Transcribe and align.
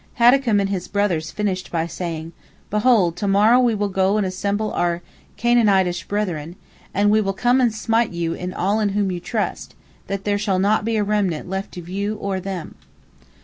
Haddakum 0.15 0.59
and 0.59 0.71
his 0.71 0.87
brothers 0.87 1.29
finished 1.29 1.71
by 1.71 1.85
saying: 1.85 2.33
"Behold, 2.71 3.15
to 3.17 3.27
morrow 3.27 3.59
we 3.59 3.75
will 3.75 3.87
go 3.87 4.17
and 4.17 4.25
assemble 4.25 4.73
our 4.73 5.03
Canaanitish 5.37 6.05
brethren, 6.07 6.55
and 6.91 7.11
we 7.11 7.21
will 7.21 7.33
come 7.33 7.61
and 7.61 7.71
smite 7.71 8.09
you 8.11 8.33
and 8.33 8.51
all 8.51 8.79
in 8.79 8.89
whom 8.97 9.11
you 9.11 9.19
trust, 9.19 9.75
that 10.07 10.23
there 10.23 10.39
shall 10.39 10.57
not 10.57 10.85
be 10.85 10.95
a 10.97 11.03
remnant 11.03 11.47
left 11.47 11.77
of 11.77 11.87
you 11.87 12.15
or 12.15 12.39
them." 12.39 12.73